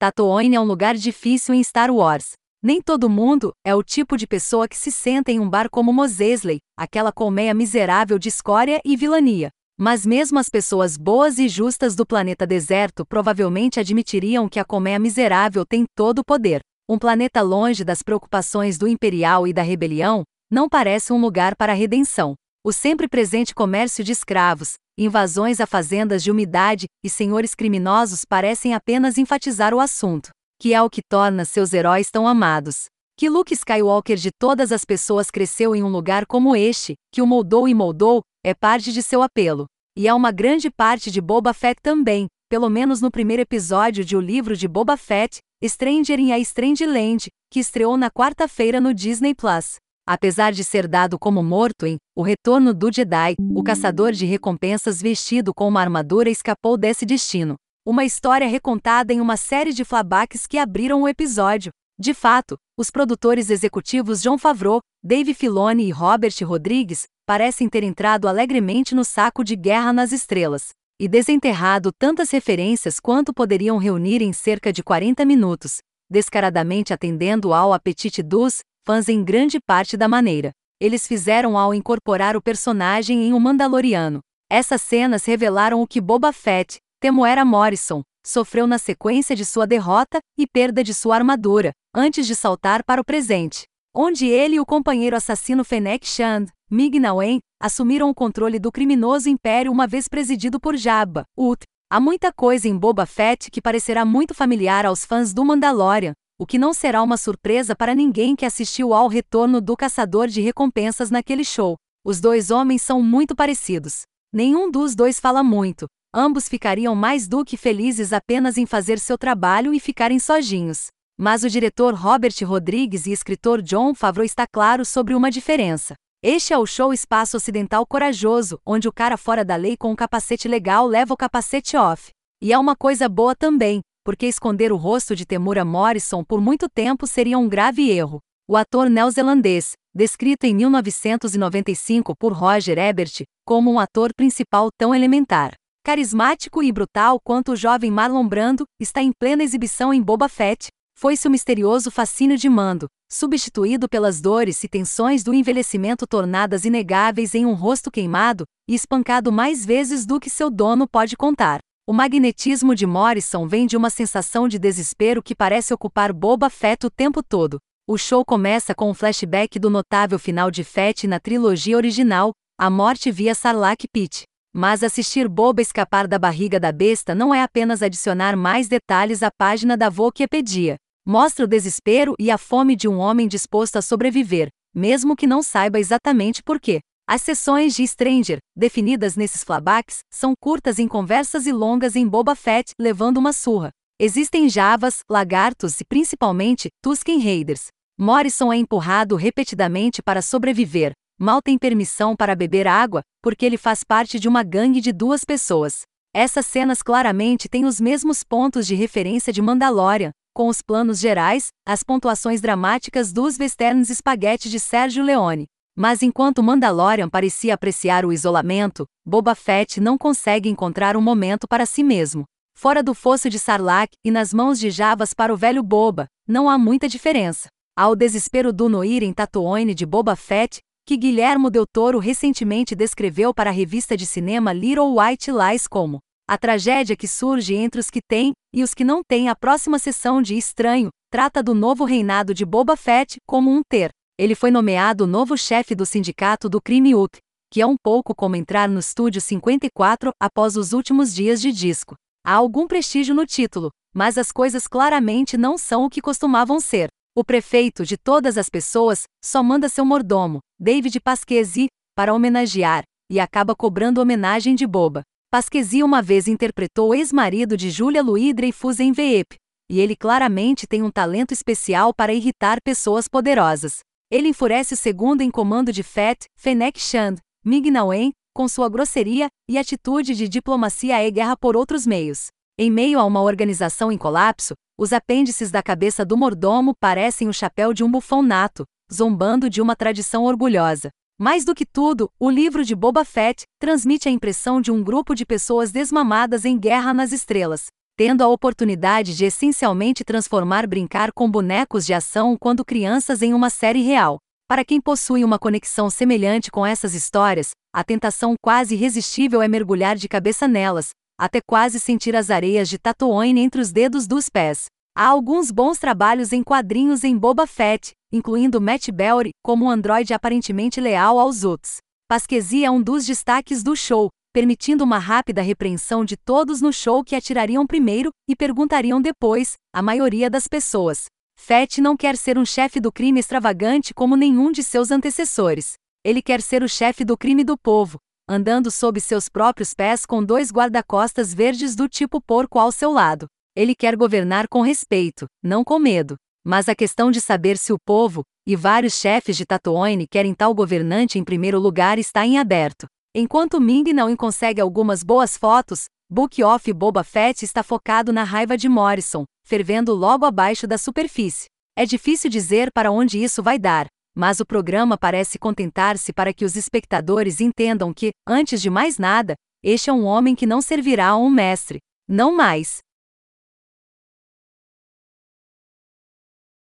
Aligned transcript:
Tatooine 0.00 0.56
é 0.56 0.60
um 0.60 0.64
lugar 0.64 0.94
difícil 0.94 1.54
em 1.54 1.62
Star 1.62 1.90
Wars. 1.90 2.32
Nem 2.62 2.80
todo 2.80 3.10
mundo 3.10 3.52
é 3.62 3.74
o 3.74 3.82
tipo 3.82 4.16
de 4.16 4.26
pessoa 4.26 4.66
que 4.66 4.74
se 4.74 4.90
senta 4.90 5.30
em 5.30 5.38
um 5.38 5.46
bar 5.46 5.68
como 5.68 5.92
Mos 5.92 6.18
Eisley, 6.20 6.56
aquela 6.74 7.12
colmeia 7.12 7.52
miserável 7.52 8.18
de 8.18 8.30
escória 8.30 8.80
e 8.82 8.96
vilania. 8.96 9.50
Mas 9.78 10.06
mesmo 10.06 10.38
as 10.38 10.48
pessoas 10.48 10.96
boas 10.96 11.38
e 11.38 11.48
justas 11.48 11.94
do 11.94 12.06
planeta 12.06 12.46
deserto 12.46 13.04
provavelmente 13.04 13.78
admitiriam 13.78 14.48
que 14.48 14.58
a 14.58 14.64
colmeia 14.64 14.98
miserável 14.98 15.66
tem 15.66 15.84
todo 15.94 16.20
o 16.20 16.24
poder. 16.24 16.62
Um 16.88 16.98
planeta 16.98 17.42
longe 17.42 17.84
das 17.84 18.02
preocupações 18.02 18.78
do 18.78 18.88
imperial 18.88 19.46
e 19.46 19.52
da 19.52 19.60
rebelião, 19.60 20.22
não 20.50 20.66
parece 20.66 21.12
um 21.12 21.20
lugar 21.20 21.54
para 21.54 21.72
a 21.72 21.76
redenção. 21.76 22.34
O 22.62 22.74
sempre 22.74 23.08
presente 23.08 23.54
comércio 23.54 24.04
de 24.04 24.12
escravos, 24.12 24.74
invasões 24.98 25.62
a 25.62 25.66
fazendas 25.66 26.22
de 26.22 26.30
umidade 26.30 26.84
e 27.02 27.08
senhores 27.08 27.54
criminosos 27.54 28.26
parecem 28.26 28.74
apenas 28.74 29.16
enfatizar 29.16 29.72
o 29.72 29.80
assunto, 29.80 30.28
que 30.60 30.74
é 30.74 30.82
o 30.82 30.90
que 30.90 31.00
torna 31.00 31.46
seus 31.46 31.72
heróis 31.72 32.10
tão 32.10 32.28
amados. 32.28 32.84
Que 33.16 33.30
Luke 33.30 33.54
Skywalker 33.54 34.18
de 34.18 34.30
todas 34.30 34.72
as 34.72 34.84
pessoas 34.84 35.30
cresceu 35.30 35.74
em 35.74 35.82
um 35.82 35.88
lugar 35.88 36.26
como 36.26 36.54
este, 36.54 36.96
que 37.10 37.22
o 37.22 37.26
moldou 37.26 37.66
e 37.66 37.72
moldou, 37.72 38.20
é 38.44 38.52
parte 38.52 38.92
de 38.92 39.02
seu 39.02 39.22
apelo. 39.22 39.64
E 39.96 40.06
é 40.06 40.12
uma 40.12 40.30
grande 40.30 40.70
parte 40.70 41.10
de 41.10 41.18
Boba 41.18 41.54
Fett 41.54 41.80
também, 41.82 42.26
pelo 42.50 42.68
menos 42.68 43.00
no 43.00 43.10
primeiro 43.10 43.40
episódio 43.40 44.04
de 44.04 44.14
O 44.18 44.20
Livro 44.20 44.54
de 44.54 44.68
Boba 44.68 44.98
Fett, 44.98 45.38
Stranger 45.64 46.20
in 46.20 46.32
a 46.32 46.38
Strange 46.38 46.84
Land, 46.84 47.28
que 47.50 47.58
estreou 47.58 47.96
na 47.96 48.10
quarta-feira 48.10 48.82
no 48.82 48.92
Disney 48.92 49.34
Plus. 49.34 49.76
Apesar 50.06 50.52
de 50.52 50.64
ser 50.64 50.88
dado 50.88 51.18
como 51.18 51.42
morto 51.42 51.86
em 51.86 51.96
O 52.16 52.22
Retorno 52.22 52.74
do 52.74 52.92
Jedi, 52.92 53.36
o 53.54 53.62
caçador 53.62 54.12
de 54.12 54.26
recompensas 54.26 55.00
vestido 55.00 55.54
com 55.54 55.68
uma 55.68 55.80
armadura 55.80 56.28
escapou 56.28 56.76
desse 56.76 57.06
destino. 57.06 57.54
Uma 57.86 58.04
história 58.04 58.46
recontada 58.46 59.12
em 59.12 59.20
uma 59.20 59.36
série 59.36 59.72
de 59.72 59.84
flashbacks 59.84 60.46
que 60.46 60.58
abriram 60.58 61.02
o 61.02 61.08
episódio. 61.08 61.70
De 61.98 62.14
fato, 62.14 62.56
os 62.78 62.90
produtores 62.90 63.50
executivos 63.50 64.22
John 64.22 64.38
Favreau, 64.38 64.80
Dave 65.04 65.34
Filoni 65.34 65.84
e 65.86 65.90
Robert 65.90 66.34
Rodrigues 66.42 67.06
parecem 67.26 67.68
ter 67.68 67.82
entrado 67.82 68.26
alegremente 68.26 68.94
no 68.94 69.04
saco 69.04 69.44
de 69.44 69.54
Guerra 69.54 69.92
nas 69.92 70.10
Estrelas 70.10 70.70
e 70.98 71.08
desenterrado 71.08 71.90
tantas 71.92 72.30
referências 72.30 73.00
quanto 73.00 73.32
poderiam 73.32 73.78
reunir 73.78 74.20
em 74.20 74.32
cerca 74.32 74.70
de 74.70 74.82
40 74.82 75.24
minutos, 75.24 75.78
descaradamente 76.10 76.92
atendendo 76.92 77.54
ao 77.54 77.72
apetite 77.72 78.22
dos 78.22 78.60
fãs 78.84 79.08
em 79.08 79.22
grande 79.22 79.58
parte 79.60 79.96
da 79.96 80.08
maneira. 80.08 80.52
Eles 80.80 81.06
fizeram 81.06 81.58
ao 81.58 81.74
incorporar 81.74 82.36
o 82.36 82.42
personagem 82.42 83.24
em 83.24 83.34
um 83.34 83.38
Mandaloriano. 83.38 84.20
Essas 84.50 84.80
cenas 84.82 85.24
revelaram 85.24 85.80
o 85.80 85.86
que 85.86 86.00
Boba 86.00 86.32
Fett, 86.32 86.78
Temuera 87.00 87.44
Morrison, 87.44 88.02
sofreu 88.26 88.66
na 88.66 88.78
sequência 88.78 89.36
de 89.36 89.44
sua 89.44 89.66
derrota 89.66 90.18
e 90.38 90.46
perda 90.46 90.82
de 90.82 90.92
sua 90.92 91.16
armadura, 91.16 91.72
antes 91.94 92.26
de 92.26 92.34
saltar 92.34 92.82
para 92.84 93.00
o 93.00 93.04
presente, 93.04 93.64
onde 93.94 94.26
ele 94.26 94.56
e 94.56 94.60
o 94.60 94.66
companheiro 94.66 95.16
assassino 95.16 95.64
Fennec 95.64 96.06
Shand, 96.06 96.46
Mig-Nawen, 96.70 97.40
assumiram 97.60 98.08
o 98.08 98.14
controle 98.14 98.58
do 98.58 98.72
criminoso 98.72 99.28
império 99.28 99.72
uma 99.72 99.86
vez 99.86 100.08
presidido 100.08 100.60
por 100.60 100.76
Jabba, 100.76 101.24
Ut. 101.36 101.62
Há 101.92 101.98
muita 101.98 102.32
coisa 102.32 102.68
em 102.68 102.76
Boba 102.76 103.04
Fett 103.04 103.50
que 103.50 103.60
parecerá 103.60 104.04
muito 104.04 104.32
familiar 104.32 104.86
aos 104.86 105.04
fãs 105.04 105.34
do 105.34 105.44
Mandalorian, 105.44 106.12
o 106.40 106.46
que 106.46 106.56
não 106.56 106.72
será 106.72 107.02
uma 107.02 107.18
surpresa 107.18 107.76
para 107.76 107.94
ninguém 107.94 108.34
que 108.34 108.46
assistiu 108.46 108.94
ao 108.94 109.08
retorno 109.08 109.60
do 109.60 109.76
caçador 109.76 110.26
de 110.26 110.40
recompensas 110.40 111.10
naquele 111.10 111.44
show. 111.44 111.76
Os 112.02 112.18
dois 112.18 112.50
homens 112.50 112.80
são 112.80 113.02
muito 113.02 113.36
parecidos. 113.36 114.04
Nenhum 114.32 114.70
dos 114.70 114.94
dois 114.94 115.20
fala 115.20 115.42
muito. 115.44 115.84
Ambos 116.14 116.48
ficariam 116.48 116.94
mais 116.94 117.28
do 117.28 117.44
que 117.44 117.58
felizes 117.58 118.10
apenas 118.10 118.56
em 118.56 118.64
fazer 118.64 118.98
seu 118.98 119.18
trabalho 119.18 119.74
e 119.74 119.78
ficarem 119.78 120.18
sozinhos. 120.18 120.86
Mas 121.18 121.44
o 121.44 121.50
diretor 121.50 121.92
Robert 121.92 122.32
Rodrigues 122.42 123.04
e 123.04 123.12
escritor 123.12 123.60
John 123.60 123.94
Favreau 123.94 124.24
está 124.24 124.46
claro 124.50 124.82
sobre 124.82 125.14
uma 125.14 125.30
diferença. 125.30 125.92
Este 126.24 126.54
é 126.54 126.58
o 126.58 126.64
show 126.64 126.90
espaço 126.90 127.36
ocidental 127.36 127.84
corajoso, 127.84 128.58
onde 128.64 128.88
o 128.88 128.92
cara 128.92 129.18
fora 129.18 129.44
da 129.44 129.56
lei 129.56 129.76
com 129.76 129.92
um 129.92 129.96
capacete 129.96 130.48
legal 130.48 130.86
leva 130.86 131.12
o 131.12 131.18
capacete 131.18 131.76
off. 131.76 132.08
E 132.42 132.50
é 132.50 132.58
uma 132.58 132.74
coisa 132.74 133.10
boa 133.10 133.36
também, 133.36 133.82
porque 134.04 134.26
esconder 134.26 134.72
o 134.72 134.76
rosto 134.76 135.14
de 135.14 135.26
Temura 135.26 135.64
Morrison 135.64 136.24
por 136.24 136.40
muito 136.40 136.68
tempo 136.68 137.06
seria 137.06 137.38
um 137.38 137.48
grave 137.48 137.90
erro. 137.90 138.20
O 138.48 138.56
ator 138.56 138.90
neozelandês, 138.90 139.72
descrito 139.94 140.46
em 140.46 140.54
1995 140.54 142.14
por 142.16 142.32
Roger 142.32 142.78
Ebert 142.78 143.22
como 143.44 143.72
um 143.72 143.78
ator 143.78 144.12
principal 144.14 144.68
tão 144.76 144.94
elementar, 144.94 145.54
carismático 145.84 146.62
e 146.62 146.72
brutal 146.72 147.18
quanto 147.22 147.52
o 147.52 147.56
jovem 147.56 147.90
Marlon 147.90 148.26
Brando, 148.26 148.64
está 148.80 149.02
em 149.02 149.12
plena 149.12 149.42
exibição 149.42 149.92
em 149.92 150.02
Boba 150.02 150.28
Fett. 150.28 150.68
Foi-se 150.96 151.26
o 151.26 151.30
misterioso 151.30 151.90
fascínio 151.90 152.36
de 152.36 152.48
Mando, 152.48 152.86
substituído 153.10 153.88
pelas 153.88 154.20
dores 154.20 154.62
e 154.62 154.68
tensões 154.68 155.24
do 155.24 155.32
envelhecimento 155.32 156.06
tornadas 156.06 156.64
inegáveis 156.64 157.34
em 157.34 157.46
um 157.46 157.54
rosto 157.54 157.90
queimado 157.90 158.44
e 158.68 158.74
espancado 158.74 159.32
mais 159.32 159.64
vezes 159.64 160.04
do 160.04 160.20
que 160.20 160.28
seu 160.28 160.50
dono 160.50 160.86
pode 160.86 161.16
contar. 161.16 161.60
O 161.90 161.92
magnetismo 161.92 162.72
de 162.72 162.86
Morrison 162.86 163.48
vem 163.48 163.66
de 163.66 163.76
uma 163.76 163.90
sensação 163.90 164.46
de 164.46 164.60
desespero 164.60 165.20
que 165.20 165.34
parece 165.34 165.74
ocupar 165.74 166.12
Boba 166.12 166.48
Fett 166.48 166.86
o 166.86 166.88
tempo 166.88 167.20
todo. 167.20 167.58
O 167.84 167.98
show 167.98 168.24
começa 168.24 168.72
com 168.76 168.90
um 168.90 168.94
flashback 168.94 169.58
do 169.58 169.68
notável 169.68 170.16
final 170.16 170.52
de 170.52 170.62
Fett 170.62 171.08
na 171.08 171.18
trilogia 171.18 171.76
original, 171.76 172.30
A 172.56 172.70
Morte 172.70 173.10
via 173.10 173.34
Sarlacc 173.34 173.88
Pit. 173.92 174.22
Mas 174.54 174.84
assistir 174.84 175.28
Boba 175.28 175.62
escapar 175.62 176.06
da 176.06 176.16
barriga 176.16 176.60
da 176.60 176.70
besta 176.70 177.12
não 177.12 177.34
é 177.34 177.42
apenas 177.42 177.82
adicionar 177.82 178.36
mais 178.36 178.68
detalhes 178.68 179.20
à 179.20 179.30
página 179.36 179.76
da 179.76 179.88
Wikipedia. 179.88 180.76
Mostra 181.04 181.44
o 181.44 181.48
desespero 181.48 182.14
e 182.20 182.30
a 182.30 182.38
fome 182.38 182.76
de 182.76 182.86
um 182.86 183.00
homem 183.00 183.26
disposto 183.26 183.74
a 183.74 183.82
sobreviver, 183.82 184.46
mesmo 184.72 185.16
que 185.16 185.26
não 185.26 185.42
saiba 185.42 185.80
exatamente 185.80 186.40
por 186.40 186.60
quê. 186.60 186.78
As 187.12 187.22
sessões 187.22 187.74
de 187.74 187.84
Stranger, 187.84 188.38
definidas 188.54 189.16
nesses 189.16 189.42
flashbacks, 189.42 189.98
são 190.08 190.32
curtas 190.40 190.78
em 190.78 190.86
conversas 190.86 191.44
e 191.44 191.50
longas 191.50 191.96
em 191.96 192.06
Boba 192.06 192.36
Fett, 192.36 192.72
levando 192.78 193.16
uma 193.16 193.32
surra. 193.32 193.72
Existem 193.98 194.48
javas, 194.48 195.00
lagartos 195.10 195.80
e 195.80 195.84
principalmente 195.84 196.68
Tusken 196.80 197.18
Raiders. 197.18 197.66
Morrison 197.98 198.52
é 198.52 198.58
empurrado 198.58 199.16
repetidamente 199.16 200.00
para 200.00 200.22
sobreviver. 200.22 200.92
Mal 201.18 201.42
tem 201.42 201.58
permissão 201.58 202.14
para 202.14 202.36
beber 202.36 202.68
água, 202.68 203.02
porque 203.20 203.44
ele 203.44 203.56
faz 203.56 203.82
parte 203.82 204.20
de 204.20 204.28
uma 204.28 204.44
gangue 204.44 204.80
de 204.80 204.92
duas 204.92 205.24
pessoas. 205.24 205.80
Essas 206.14 206.46
cenas 206.46 206.80
claramente 206.80 207.48
têm 207.48 207.64
os 207.64 207.80
mesmos 207.80 208.22
pontos 208.22 208.68
de 208.68 208.76
referência 208.76 209.32
de 209.32 209.42
Mandalorian, 209.42 210.12
com 210.32 210.46
os 210.46 210.62
planos 210.62 211.00
gerais, 211.00 211.48
as 211.66 211.82
pontuações 211.82 212.40
dramáticas 212.40 213.12
dos 213.12 213.36
westerns 213.36 213.88
spaghetti 213.88 214.48
de 214.48 214.60
Sérgio 214.60 215.02
Leone. 215.02 215.48
Mas 215.76 216.02
enquanto 216.02 216.42
Mandalorian 216.42 217.08
parecia 217.08 217.54
apreciar 217.54 218.04
o 218.04 218.12
isolamento, 218.12 218.84
Boba 219.06 219.34
Fett 219.34 219.80
não 219.80 219.96
consegue 219.96 220.48
encontrar 220.48 220.96
um 220.96 221.00
momento 221.00 221.46
para 221.48 221.64
si 221.64 221.82
mesmo. 221.82 222.24
Fora 222.56 222.82
do 222.82 222.92
fosso 222.92 223.30
de 223.30 223.38
Sarlacc 223.38 223.92
e 224.04 224.10
nas 224.10 224.34
mãos 224.34 224.58
de 224.58 224.70
Javas 224.70 225.14
para 225.14 225.32
o 225.32 225.36
velho 225.36 225.62
Boba, 225.62 226.06
não 226.28 226.50
há 226.50 226.58
muita 226.58 226.88
diferença. 226.88 227.48
Ao 227.76 227.96
desespero 227.96 228.52
do 228.52 228.68
Noir 228.68 229.02
em 229.02 229.12
Tatooine 229.12 229.74
de 229.74 229.86
Boba 229.86 230.14
Fett, 230.14 230.60
que 230.86 230.96
Guilhermo 230.96 231.50
Del 231.50 231.64
Toro 231.72 231.98
recentemente 231.98 232.74
descreveu 232.74 233.32
para 233.32 233.50
a 233.50 233.52
revista 233.52 233.96
de 233.96 234.04
cinema 234.04 234.52
Little 234.52 234.98
White 234.98 235.30
Lies 235.30 235.66
como 235.66 236.00
a 236.28 236.36
tragédia 236.36 236.96
que 236.96 237.08
surge 237.08 237.54
entre 237.54 237.80
os 237.80 237.90
que 237.90 238.00
têm 238.00 238.32
e 238.52 238.62
os 238.62 238.74
que 238.74 238.84
não 238.84 239.02
têm 239.02 239.28
a 239.28 239.34
próxima 239.34 239.78
sessão 239.78 240.20
de 240.20 240.36
Estranho, 240.36 240.90
trata 241.10 241.42
do 241.42 241.54
novo 241.54 241.84
reinado 241.84 242.34
de 242.34 242.44
Boba 242.44 242.76
Fett 242.76 243.16
como 243.26 243.50
um 243.50 243.62
ter 243.68 243.90
ele 244.20 244.34
foi 244.34 244.50
nomeado 244.50 245.06
novo 245.06 245.34
chefe 245.34 245.74
do 245.74 245.86
sindicato 245.86 246.46
do 246.46 246.60
crime 246.60 246.94
UT, 246.94 247.16
que 247.50 247.58
é 247.58 247.66
um 247.66 247.74
pouco 247.82 248.14
como 248.14 248.36
entrar 248.36 248.68
no 248.68 248.78
estúdio 248.78 249.18
54 249.18 250.12
após 250.20 250.58
os 250.58 250.74
últimos 250.74 251.14
dias 251.14 251.40
de 251.40 251.50
disco. 251.50 251.94
Há 252.22 252.34
algum 252.34 252.66
prestígio 252.66 253.14
no 253.14 253.24
título, 253.24 253.70
mas 253.94 254.18
as 254.18 254.30
coisas 254.30 254.68
claramente 254.68 255.38
não 255.38 255.56
são 255.56 255.86
o 255.86 255.88
que 255.88 256.02
costumavam 256.02 256.60
ser. 256.60 256.88
O 257.16 257.24
prefeito 257.24 257.86
de 257.86 257.96
todas 257.96 258.36
as 258.36 258.50
pessoas 258.50 259.04
só 259.24 259.42
manda 259.42 259.70
seu 259.70 259.86
mordomo, 259.86 260.40
David 260.58 261.00
Pasquesi, 261.00 261.68
para 261.96 262.12
homenagear, 262.12 262.82
e 263.10 263.18
acaba 263.18 263.56
cobrando 263.56 264.02
homenagem 264.02 264.54
de 264.54 264.66
boba. 264.66 265.00
Pasquesi 265.30 265.82
uma 265.82 266.02
vez 266.02 266.28
interpretou 266.28 266.90
o 266.90 266.94
ex-marido 266.94 267.56
de 267.56 267.70
Julia 267.70 268.02
Louis-Dreyfus 268.02 268.80
em 268.80 268.92
Veep, 268.92 269.36
e 269.70 269.80
ele 269.80 269.96
claramente 269.96 270.66
tem 270.66 270.82
um 270.82 270.90
talento 270.90 271.32
especial 271.32 271.94
para 271.94 272.12
irritar 272.12 272.58
pessoas 272.62 273.08
poderosas. 273.08 273.80
Ele 274.10 274.26
enfurece 274.26 274.74
o 274.74 274.76
segundo 274.76 275.20
em 275.20 275.30
comando 275.30 275.72
de 275.72 275.84
Fett, 275.84 276.26
Fennec 276.36 276.80
Shand, 276.80 277.16
Mignawen, 277.44 278.12
com 278.34 278.48
sua 278.48 278.68
grosseria 278.68 279.28
e 279.48 279.56
atitude 279.56 280.16
de 280.16 280.28
diplomacia 280.28 281.06
e 281.06 281.10
guerra 281.12 281.36
por 281.36 281.56
outros 281.56 281.86
meios. 281.86 282.26
Em 282.58 282.70
meio 282.72 282.98
a 282.98 283.04
uma 283.04 283.22
organização 283.22 283.92
em 283.92 283.96
colapso, 283.96 284.54
os 284.76 284.92
apêndices 284.92 285.52
da 285.52 285.62
cabeça 285.62 286.04
do 286.04 286.16
mordomo 286.16 286.74
parecem 286.80 287.28
o 287.28 287.32
chapéu 287.32 287.72
de 287.72 287.84
um 287.84 287.90
bufão 287.90 288.20
nato, 288.20 288.64
zombando 288.92 289.48
de 289.48 289.62
uma 289.62 289.76
tradição 289.76 290.24
orgulhosa. 290.24 290.90
Mais 291.16 291.44
do 291.44 291.54
que 291.54 291.64
tudo, 291.64 292.10
o 292.18 292.28
livro 292.28 292.64
de 292.64 292.74
Boba 292.74 293.04
Fett 293.04 293.44
transmite 293.60 294.08
a 294.08 294.12
impressão 294.12 294.60
de 294.60 294.72
um 294.72 294.82
grupo 294.82 295.14
de 295.14 295.24
pessoas 295.24 295.70
desmamadas 295.70 296.44
em 296.44 296.58
guerra 296.58 296.92
nas 296.92 297.12
estrelas. 297.12 297.66
Tendo 298.00 298.22
a 298.22 298.28
oportunidade 298.28 299.14
de 299.14 299.26
essencialmente 299.26 300.02
transformar 300.04 300.66
brincar 300.66 301.12
com 301.12 301.30
bonecos 301.30 301.84
de 301.84 301.92
ação 301.92 302.34
quando 302.34 302.64
crianças 302.64 303.20
em 303.20 303.34
uma 303.34 303.50
série 303.50 303.82
real. 303.82 304.16
Para 304.48 304.64
quem 304.64 304.80
possui 304.80 305.22
uma 305.22 305.38
conexão 305.38 305.90
semelhante 305.90 306.50
com 306.50 306.64
essas 306.64 306.94
histórias, 306.94 307.50
a 307.70 307.84
tentação 307.84 308.36
quase 308.42 308.74
irresistível 308.74 309.42
é 309.42 309.48
mergulhar 309.48 309.96
de 309.96 310.08
cabeça 310.08 310.48
nelas, 310.48 310.92
até 311.20 311.42
quase 311.46 311.78
sentir 311.78 312.16
as 312.16 312.30
areias 312.30 312.70
de 312.70 312.78
Tatooine 312.78 313.38
entre 313.38 313.60
os 313.60 313.70
dedos 313.70 314.06
dos 314.06 314.30
pés. 314.30 314.64
Há 314.96 315.04
alguns 315.04 315.50
bons 315.50 315.78
trabalhos 315.78 316.32
em 316.32 316.42
quadrinhos 316.42 317.04
em 317.04 317.14
Boba 317.14 317.46
Fett, 317.46 317.92
incluindo 318.10 318.62
Matt 318.62 318.88
Bellery 318.88 319.32
como 319.44 319.66
um 319.66 319.70
androide 319.70 320.14
aparentemente 320.14 320.80
leal 320.80 321.18
aos 321.18 321.44
Uts. 321.44 321.80
Pasquesi 322.08 322.64
é 322.64 322.70
um 322.70 322.82
dos 322.82 323.04
destaques 323.04 323.62
do 323.62 323.76
show, 323.76 324.08
permitindo 324.32 324.84
uma 324.84 324.98
rápida 324.98 325.42
repreensão 325.42 326.04
de 326.04 326.16
todos 326.16 326.60
no 326.60 326.72
show 326.72 327.02
que 327.02 327.16
atirariam 327.16 327.66
primeiro 327.66 328.10
e 328.28 328.36
perguntariam 328.36 329.00
depois, 329.00 329.54
a 329.72 329.82
maioria 329.82 330.30
das 330.30 330.46
pessoas. 330.46 331.06
Fett 331.38 331.80
não 331.80 331.96
quer 331.96 332.16
ser 332.16 332.38
um 332.38 332.44
chefe 332.44 332.80
do 332.80 332.92
crime 332.92 333.18
extravagante 333.18 333.92
como 333.92 334.16
nenhum 334.16 334.52
de 334.52 334.62
seus 334.62 334.90
antecessores. 334.90 335.74
Ele 336.04 336.22
quer 336.22 336.40
ser 336.40 336.62
o 336.62 336.68
chefe 336.68 337.04
do 337.04 337.16
crime 337.16 337.42
do 337.42 337.58
povo, 337.58 337.98
andando 338.28 338.70
sob 338.70 339.00
seus 339.00 339.28
próprios 339.28 339.74
pés 339.74 340.06
com 340.06 340.22
dois 340.22 340.52
guarda-costas 340.52 341.34
verdes 341.34 341.74
do 341.74 341.88
tipo 341.88 342.20
porco 342.20 342.58
ao 342.58 342.70
seu 342.70 342.92
lado. 342.92 343.26
Ele 343.56 343.74
quer 343.74 343.96
governar 343.96 344.46
com 344.48 344.60
respeito, 344.60 345.26
não 345.42 345.64
com 345.64 345.78
medo. 345.78 346.16
Mas 346.44 346.68
a 346.68 346.74
questão 346.74 347.10
de 347.10 347.20
saber 347.20 347.58
se 347.58 347.72
o 347.72 347.78
povo, 347.78 348.22
e 348.46 348.56
vários 348.56 348.94
chefes 348.94 349.36
de 349.36 349.44
Tatooine 349.44 350.06
querem 350.06 350.32
tal 350.32 350.54
governante 350.54 351.18
em 351.18 351.24
primeiro 351.24 351.58
lugar 351.58 351.98
está 351.98 352.24
em 352.24 352.38
aberto. 352.38 352.86
Enquanto 353.12 353.60
Ming 353.60 353.92
não 353.92 354.14
consegue 354.14 354.60
algumas 354.60 355.02
boas 355.02 355.36
fotos, 355.36 355.86
Book 356.08 356.40
Off 356.44 356.72
Boba 356.72 357.02
Fett 357.02 357.44
está 357.44 357.60
focado 357.60 358.12
na 358.12 358.22
raiva 358.22 358.56
de 358.56 358.68
Morrison, 358.68 359.24
fervendo 359.44 359.92
logo 359.92 360.24
abaixo 360.24 360.64
da 360.64 360.78
superfície. 360.78 361.46
É 361.76 361.84
difícil 361.84 362.30
dizer 362.30 362.70
para 362.72 362.92
onde 362.92 363.20
isso 363.20 363.42
vai 363.42 363.58
dar, 363.58 363.88
mas 364.14 364.38
o 364.38 364.46
programa 364.46 364.96
parece 364.96 365.40
contentar-se 365.40 366.12
para 366.12 366.32
que 366.32 366.44
os 366.44 366.54
espectadores 366.54 367.40
entendam 367.40 367.92
que, 367.92 368.12
antes 368.24 368.62
de 368.62 368.70
mais 368.70 368.96
nada, 368.96 369.34
este 369.60 369.90
é 369.90 369.92
um 369.92 370.04
homem 370.04 370.36
que 370.36 370.46
não 370.46 370.62
servirá 370.62 371.08
a 371.08 371.16
um 371.16 371.28
mestre. 371.28 371.80
Não 372.08 372.32
mais. 372.32 372.78